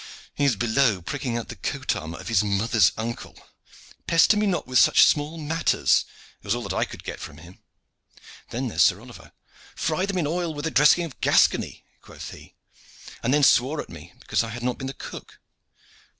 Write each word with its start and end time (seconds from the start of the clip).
"He 0.33 0.45
is 0.45 0.55
below 0.55 0.99
pricking 0.99 1.37
out 1.37 1.49
the 1.49 1.55
coat 1.55 1.95
armor 1.95 2.17
of 2.19 2.27
his 2.27 2.43
mother's 2.43 2.91
uncle. 2.97 3.35
'Pester 4.07 4.35
me 4.35 4.47
not 4.47 4.65
with 4.65 4.79
such 4.79 5.03
small 5.03 5.37
matters!' 5.37 6.05
was 6.41 6.55
all 6.55 6.63
that 6.63 6.73
I 6.75 6.85
could 6.85 7.03
get 7.03 7.19
from 7.19 7.37
him. 7.37 7.59
Then 8.49 8.67
there 8.67 8.77
is 8.77 8.81
Sir 8.83 8.99
Oliver. 8.99 9.31
'Fry 9.75 10.07
them 10.07 10.17
in 10.17 10.25
oil 10.25 10.55
with 10.55 10.65
a 10.65 10.71
dressing 10.71 11.03
of 11.05 11.21
Gascony,' 11.21 11.85
quoth 12.01 12.31
he, 12.31 12.55
and 13.21 13.31
then 13.31 13.43
swore 13.43 13.79
at 13.79 13.89
me 13.89 14.11
because 14.21 14.43
I 14.43 14.49
had 14.49 14.63
not 14.63 14.79
been 14.79 14.87
the 14.87 14.95
cook. 14.95 15.39